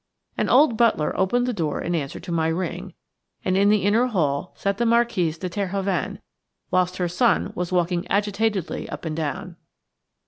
An 0.35 0.49
old 0.49 0.77
butler 0.77 1.15
opened 1.15 1.45
the 1.45 1.53
door 1.53 1.79
in 1.79 1.93
answer 1.93 2.19
to 2.21 2.31
my 2.31 2.47
ring, 2.47 2.95
and 3.45 3.55
in 3.55 3.69
the 3.69 3.83
inner 3.83 4.07
hall 4.07 4.51
sat 4.57 4.79
the 4.79 4.83
Marquise 4.87 5.37
de 5.37 5.47
Terhoven, 5.47 6.19
whilst 6.71 6.97
her 6.97 7.07
son 7.07 7.51
was 7.53 7.71
walking 7.71 8.07
agitatedly 8.07 8.89
up 8.89 9.05
and 9.05 9.15
down. 9.15 9.57